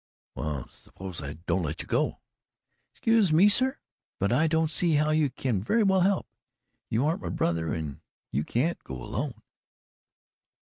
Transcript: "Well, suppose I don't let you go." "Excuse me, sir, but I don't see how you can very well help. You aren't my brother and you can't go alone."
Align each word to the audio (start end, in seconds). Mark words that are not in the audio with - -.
"Well, 0.33 0.67
suppose 0.67 1.21
I 1.21 1.33
don't 1.33 1.61
let 1.61 1.83
you 1.83 1.87
go." 1.87 2.21
"Excuse 2.91 3.31
me, 3.31 3.47
sir, 3.49 3.77
but 4.17 4.31
I 4.31 4.47
don't 4.47 4.71
see 4.71 4.95
how 4.95 5.11
you 5.11 5.29
can 5.29 5.61
very 5.63 5.83
well 5.83 6.01
help. 6.01 6.25
You 6.89 7.05
aren't 7.05 7.21
my 7.21 7.29
brother 7.29 7.71
and 7.71 8.01
you 8.31 8.43
can't 8.43 8.83
go 8.83 8.95
alone." 8.99 9.43